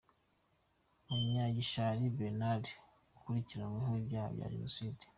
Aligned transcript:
Munyagishari 1.07 2.05
Bernard 2.17 2.65
ukurikiranweho 3.15 3.91
ibyaha 4.01 4.29
bya 4.35 4.47
Jenoside 4.55 5.01